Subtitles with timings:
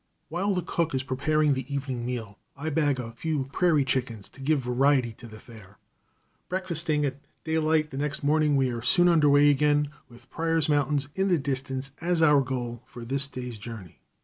[0.29, 4.41] While the cook is preparing the evening meal, I bag a few prairie chickens to
[4.41, 5.77] give variety to the fare.
[6.49, 11.07] Breakfasting at daylight the next morning, we are soon under way again, with Pryor's Mountains
[11.13, 14.01] in the distance as our goal for this day's journey.